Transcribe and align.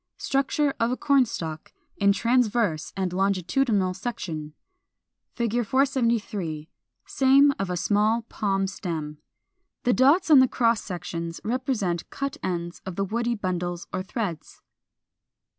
Structure 0.17 0.73
of 0.79 0.89
a 0.89 0.97
Corn 0.97 1.25
stalk, 1.27 1.71
in 1.95 2.11
transverse 2.11 2.91
and 2.97 3.13
longitudinal 3.13 3.93
section. 3.93 4.53
473. 5.35 6.67
Same 7.05 7.53
of 7.59 7.69
a 7.69 7.77
small 7.77 8.23
Palm 8.23 8.65
stem. 8.65 9.19
The 9.83 9.93
dots 9.93 10.31
on 10.31 10.39
the 10.39 10.47
cross 10.47 10.81
sections 10.83 11.39
represent 11.43 12.09
cut 12.09 12.37
ends 12.41 12.81
of 12.83 12.95
the 12.95 13.05
woody 13.05 13.35
bundles 13.35 13.85
or 13.93 14.01
threads. 14.01 14.63